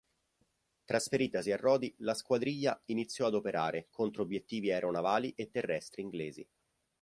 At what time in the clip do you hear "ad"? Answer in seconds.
3.27-3.35